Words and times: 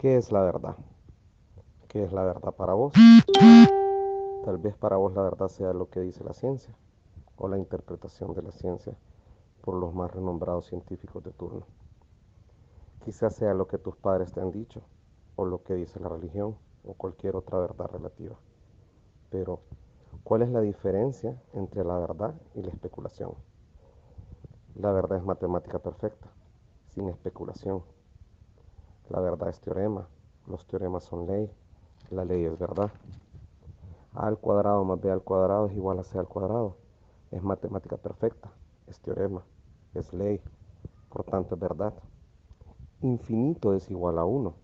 ¿Qué 0.00 0.16
es 0.16 0.32
la 0.32 0.40
verdad? 0.40 0.76
¿Qué 1.86 2.02
es 2.02 2.10
la 2.10 2.24
verdad 2.24 2.54
para 2.54 2.72
vos? 2.72 2.94
Tal 4.46 4.56
vez 4.56 4.74
para 4.74 4.96
vos 4.96 5.12
la 5.12 5.20
verdad 5.20 5.48
sea 5.48 5.74
lo 5.74 5.90
que 5.90 6.00
dice 6.00 6.24
la 6.24 6.32
ciencia 6.32 6.74
o 7.36 7.48
la 7.48 7.58
interpretación 7.58 8.32
de 8.32 8.40
la 8.40 8.50
ciencia 8.50 8.96
por 9.60 9.74
los 9.74 9.92
más 9.92 10.10
renombrados 10.10 10.68
científicos 10.68 11.22
de 11.22 11.32
turno. 11.32 11.66
Quizás 13.04 13.34
sea 13.34 13.52
lo 13.52 13.68
que 13.68 13.76
tus 13.76 13.94
padres 13.94 14.32
te 14.32 14.40
han 14.40 14.52
dicho 14.52 14.80
o 15.36 15.44
lo 15.44 15.62
que 15.64 15.74
dice 15.74 16.00
la 16.00 16.08
religión 16.08 16.56
o 16.82 16.94
cualquier 16.94 17.36
otra 17.36 17.58
verdad 17.58 17.90
relativa. 17.92 18.36
Pero, 19.28 19.60
¿cuál 20.24 20.40
es 20.40 20.48
la 20.48 20.62
diferencia 20.62 21.36
entre 21.52 21.84
la 21.84 21.98
verdad 21.98 22.34
y 22.54 22.62
la 22.62 22.70
especulación? 22.70 23.34
La 24.76 24.92
verdad 24.92 25.18
es 25.18 25.24
matemática 25.24 25.78
perfecta, 25.78 26.28
sin 26.88 27.10
especulación. 27.10 27.82
La 29.10 29.18
verdad 29.18 29.48
es 29.48 29.60
teorema, 29.60 30.06
los 30.46 30.64
teoremas 30.68 31.02
son 31.02 31.26
ley, 31.26 31.50
la 32.10 32.24
ley 32.24 32.44
es 32.44 32.56
verdad. 32.56 32.92
A 34.14 34.28
al 34.28 34.38
cuadrado 34.38 34.84
más 34.84 35.00
b 35.00 35.10
al 35.10 35.22
cuadrado 35.22 35.66
es 35.66 35.74
igual 35.74 35.98
a 35.98 36.04
c 36.04 36.16
al 36.16 36.28
cuadrado. 36.28 36.76
Es 37.32 37.42
matemática 37.42 37.96
perfecta, 37.96 38.52
es 38.86 39.00
teorema, 39.00 39.42
es 39.94 40.12
ley, 40.12 40.40
por 41.08 41.24
tanto 41.24 41.56
es 41.56 41.60
verdad. 41.60 41.92
Infinito 43.00 43.74
es 43.74 43.90
igual 43.90 44.16
a 44.16 44.24
1. 44.24 44.54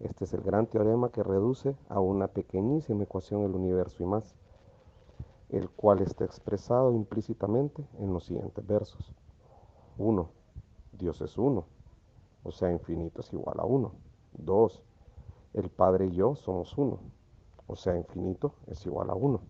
Este 0.00 0.24
es 0.24 0.32
el 0.32 0.40
gran 0.40 0.66
teorema 0.68 1.10
que 1.10 1.22
reduce 1.22 1.76
a 1.90 2.00
una 2.00 2.28
pequeñísima 2.28 3.02
ecuación 3.02 3.42
el 3.42 3.54
universo 3.54 4.02
y 4.02 4.06
más, 4.06 4.34
el 5.50 5.68
cual 5.68 6.00
está 6.00 6.24
expresado 6.24 6.94
implícitamente 6.94 7.86
en 7.98 8.14
los 8.14 8.24
siguientes 8.24 8.66
versos. 8.66 9.12
1. 9.98 10.30
Dios 10.92 11.20
es 11.20 11.36
1 11.36 11.75
o 12.46 12.52
sea, 12.52 12.70
infinito 12.70 13.22
es 13.22 13.32
igual 13.32 13.58
a 13.58 13.64
1. 13.64 13.92
2. 14.38 14.82
El 15.54 15.68
Padre 15.68 16.06
y 16.06 16.12
yo 16.12 16.36
somos 16.36 16.78
1, 16.78 16.98
o 17.66 17.76
sea, 17.76 17.96
infinito 17.96 18.54
es 18.68 18.86
igual 18.86 19.10
a 19.10 19.14
1. 19.14 19.40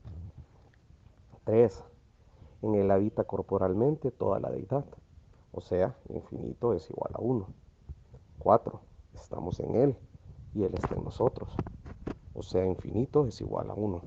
3. 1.45 1.85
En 2.63 2.75
él 2.75 2.91
habita 2.91 3.25
corporalmente 3.25 4.11
toda 4.11 4.41
la 4.41 4.51
deidad, 4.51 4.87
o 5.53 5.61
sea, 5.61 5.95
infinito 6.09 6.73
es 6.73 6.89
igual 6.89 7.13
a 7.15 7.21
1. 7.21 7.47
4. 8.39 8.81
Estamos 9.15 9.61
en 9.61 9.75
él 9.75 9.97
y 10.55 10.63
él 10.63 10.73
está 10.75 10.95
en 10.95 11.05
nosotros, 11.05 11.51
o 12.33 12.43
sea, 12.43 12.65
infinito 12.65 13.27
es 13.27 13.43
igual 13.43 13.71
a 13.71 13.75
1. 13.75 14.01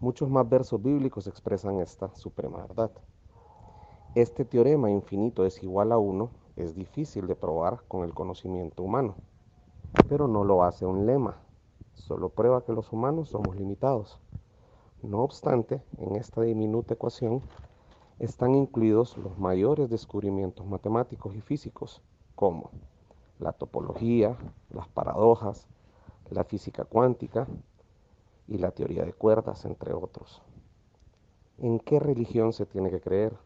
Muchos 0.00 0.28
más 0.28 0.46
versos 0.46 0.82
bíblicos 0.82 1.26
expresan 1.26 1.80
esta 1.80 2.14
suprema 2.16 2.66
verdad. 2.66 2.90
Este 4.14 4.44
teorema 4.44 4.90
infinito 4.90 5.46
es 5.46 5.62
igual 5.62 5.92
a 5.92 5.96
1 5.96 6.41
es 6.62 6.74
difícil 6.74 7.26
de 7.26 7.36
probar 7.36 7.82
con 7.88 8.04
el 8.04 8.14
conocimiento 8.14 8.82
humano, 8.82 9.16
pero 10.08 10.28
no 10.28 10.44
lo 10.44 10.64
hace 10.64 10.86
un 10.86 11.06
lema, 11.06 11.36
solo 11.94 12.28
prueba 12.28 12.64
que 12.64 12.72
los 12.72 12.92
humanos 12.92 13.28
somos 13.28 13.56
limitados. 13.56 14.18
No 15.02 15.22
obstante, 15.22 15.82
en 15.98 16.16
esta 16.16 16.42
diminuta 16.42 16.94
ecuación 16.94 17.42
están 18.18 18.54
incluidos 18.54 19.16
los 19.18 19.38
mayores 19.38 19.90
descubrimientos 19.90 20.64
matemáticos 20.64 21.34
y 21.34 21.40
físicos, 21.40 22.00
como 22.34 22.70
la 23.40 23.52
topología, 23.52 24.36
las 24.70 24.88
paradojas, 24.88 25.66
la 26.30 26.44
física 26.44 26.84
cuántica 26.84 27.46
y 28.46 28.58
la 28.58 28.70
teoría 28.70 29.04
de 29.04 29.12
cuerdas, 29.12 29.64
entre 29.64 29.92
otros. 29.92 30.40
¿En 31.58 31.78
qué 31.80 31.98
religión 31.98 32.52
se 32.52 32.66
tiene 32.66 32.90
que 32.90 33.00
creer 33.00 33.36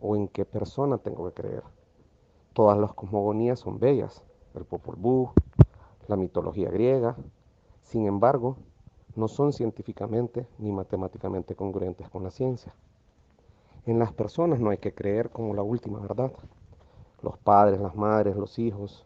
o 0.00 0.16
en 0.16 0.28
qué 0.28 0.44
persona 0.44 0.98
tengo 0.98 1.26
que 1.26 1.42
creer? 1.42 1.62
Todas 2.56 2.78
las 2.78 2.94
cosmogonías 2.94 3.60
son 3.60 3.78
bellas, 3.78 4.22
el 4.54 4.64
Popol 4.64 4.96
Vuh, 4.96 5.28
la 6.08 6.16
mitología 6.16 6.70
griega, 6.70 7.14
sin 7.82 8.06
embargo, 8.06 8.56
no 9.14 9.28
son 9.28 9.52
científicamente 9.52 10.48
ni 10.56 10.72
matemáticamente 10.72 11.54
congruentes 11.54 12.08
con 12.08 12.22
la 12.22 12.30
ciencia. 12.30 12.74
En 13.84 13.98
las 13.98 14.10
personas 14.14 14.58
no 14.58 14.70
hay 14.70 14.78
que 14.78 14.94
creer 14.94 15.28
como 15.28 15.52
la 15.52 15.60
última 15.60 16.00
verdad. 16.00 16.32
Los 17.20 17.36
padres, 17.36 17.78
las 17.78 17.94
madres, 17.94 18.36
los 18.36 18.58
hijos, 18.58 19.04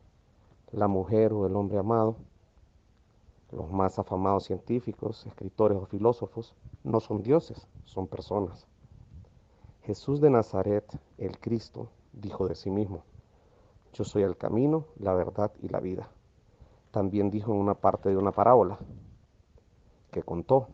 la 0.70 0.86
mujer 0.86 1.32
o 1.32 1.44
el 1.44 1.56
hombre 1.56 1.78
amado, 1.78 2.14
los 3.50 3.68
más 3.72 3.98
afamados 3.98 4.44
científicos, 4.44 5.26
escritores 5.26 5.76
o 5.76 5.86
filósofos, 5.86 6.54
no 6.84 7.00
son 7.00 7.20
dioses, 7.20 7.66
son 7.84 8.06
personas. 8.06 8.68
Jesús 9.82 10.20
de 10.20 10.30
Nazaret, 10.30 10.84
el 11.18 11.36
Cristo, 11.40 11.88
dijo 12.12 12.46
de 12.46 12.54
sí 12.54 12.70
mismo, 12.70 13.02
yo 13.92 14.04
soy 14.04 14.22
el 14.22 14.36
camino, 14.36 14.86
la 14.98 15.14
verdad 15.14 15.52
y 15.60 15.68
la 15.68 15.80
vida. 15.80 16.08
También 16.90 17.30
dijo 17.30 17.52
en 17.52 17.58
una 17.58 17.74
parte 17.74 18.08
de 18.08 18.16
una 18.16 18.32
parábola 18.32 18.78
que 20.10 20.22
contó 20.22 20.68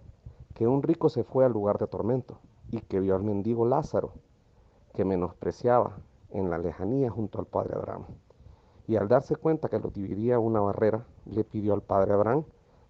que 0.55 0.67
un 0.67 0.83
rico 0.83 1.09
se 1.09 1.25
fue 1.25 1.45
al 1.45 1.53
lugar 1.53 1.79
de 1.79 1.87
tormento 1.87 2.39
y 2.71 2.81
que 2.81 3.01
vio 3.01 3.15
al 3.15 3.23
mendigo 3.23 3.67
Lázaro, 3.67 4.13
que 4.95 5.05
menospreciaba 5.05 5.99
en 6.31 6.51
la 6.51 6.59
lejanía 6.59 7.11
junto 7.11 7.39
al 7.39 7.47
padre 7.47 7.75
Abraham. 7.77 8.07
Y 8.87 8.97
al 8.97 9.09
darse 9.09 9.37
cuenta 9.37 9.69
que 9.69 9.79
lo 9.79 9.91
dividía 9.91 10.39
una 10.39 10.61
barrera, 10.61 11.05
le 11.27 11.45
pidió 11.45 11.75
al 11.75 11.83
padre 11.83 12.15
Abraham 12.15 12.45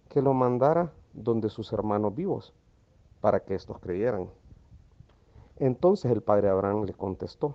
que 0.08 0.22
lo 0.22 0.34
mandara 0.34 0.92
donde 1.12 1.48
sus 1.48 1.72
hermanos 1.72 2.14
vivos, 2.14 2.52
para 3.20 3.40
que 3.40 3.54
éstos 3.54 3.78
creyeran. 3.80 4.28
Entonces 5.56 6.12
el 6.12 6.22
padre 6.22 6.48
Abraham 6.48 6.84
le 6.84 6.92
contestó, 6.92 7.54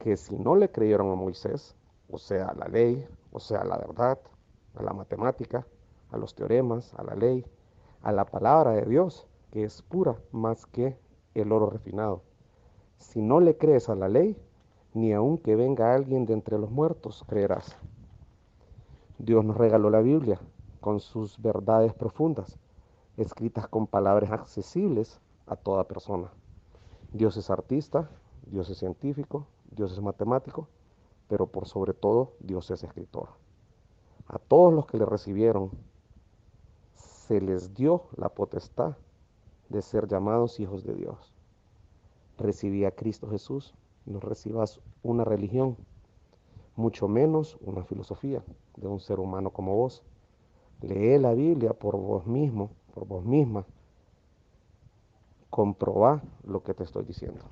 que 0.00 0.16
si 0.16 0.36
no 0.36 0.56
le 0.56 0.70
creyeron 0.70 1.12
a 1.12 1.14
Moisés, 1.14 1.76
o 2.10 2.18
sea, 2.18 2.46
a 2.46 2.54
la 2.54 2.66
ley, 2.66 3.06
o 3.30 3.38
sea, 3.38 3.60
a 3.60 3.64
la 3.64 3.76
verdad, 3.76 4.18
a 4.74 4.82
la 4.82 4.94
matemática, 4.94 5.66
a 6.10 6.16
los 6.16 6.34
teoremas, 6.34 6.94
a 6.94 7.04
la 7.04 7.14
ley, 7.14 7.44
a 8.02 8.10
la 8.10 8.24
palabra 8.24 8.72
de 8.72 8.86
Dios, 8.86 9.26
que 9.52 9.62
es 9.62 9.82
pura 9.82 10.16
más 10.32 10.64
que 10.66 10.98
el 11.34 11.52
oro 11.52 11.68
refinado. 11.68 12.22
Si 12.96 13.20
no 13.20 13.40
le 13.40 13.58
crees 13.58 13.90
a 13.90 13.94
la 13.94 14.08
ley, 14.08 14.36
ni 14.94 15.12
aun 15.12 15.36
que 15.36 15.54
venga 15.54 15.94
alguien 15.94 16.24
de 16.24 16.32
entre 16.32 16.58
los 16.58 16.70
muertos, 16.70 17.22
creerás. 17.28 17.76
Dios 19.18 19.44
nos 19.44 19.58
regaló 19.58 19.90
la 19.90 20.00
Biblia 20.00 20.40
con 20.80 20.98
sus 20.98 21.40
verdades 21.42 21.92
profundas, 21.92 22.58
escritas 23.18 23.68
con 23.68 23.86
palabras 23.86 24.32
accesibles 24.32 25.20
a 25.46 25.56
toda 25.56 25.84
persona. 25.84 26.32
Dios 27.12 27.36
es 27.36 27.50
artista, 27.50 28.08
Dios 28.46 28.68
es 28.70 28.78
científico, 28.78 29.46
Dios 29.70 29.92
es 29.92 30.00
matemático, 30.00 30.68
pero 31.28 31.46
por 31.46 31.66
sobre 31.66 31.94
todo 31.94 32.32
Dios 32.40 32.70
es 32.70 32.82
escritor. 32.82 33.28
A 34.26 34.38
todos 34.38 34.72
los 34.72 34.86
que 34.86 34.98
le 34.98 35.06
recibieron 35.06 35.70
se 36.94 37.40
les 37.40 37.74
dio 37.74 38.04
la 38.16 38.28
potestad 38.28 38.96
de 39.68 39.82
ser 39.82 40.08
llamados 40.08 40.60
hijos 40.60 40.84
de 40.84 40.94
Dios. 40.94 41.32
Recibí 42.38 42.84
a 42.84 42.90
Cristo 42.90 43.28
Jesús, 43.30 43.74
no 44.06 44.18
recibas 44.20 44.80
una 45.02 45.24
religión, 45.24 45.76
mucho 46.76 47.08
menos 47.08 47.56
una 47.60 47.84
filosofía 47.84 48.42
de 48.76 48.88
un 48.88 49.00
ser 49.00 49.20
humano 49.20 49.50
como 49.50 49.76
vos. 49.76 50.02
Lee 50.80 51.18
la 51.18 51.34
Biblia 51.34 51.72
por 51.72 51.96
vos 51.96 52.26
mismo, 52.26 52.70
por 52.94 53.06
vos 53.06 53.24
misma. 53.24 53.64
Comprobá 55.50 56.22
lo 56.44 56.62
que 56.62 56.74
te 56.74 56.84
estoy 56.84 57.04
diciendo. 57.04 57.44